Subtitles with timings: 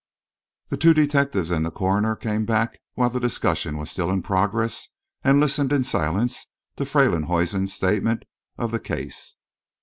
[0.69, 4.87] The two detectives and the coroner came back while the discussion was still in progress
[5.23, 8.23] and listened in silence to Freylinghuisen's statement
[8.57, 9.37] of the case.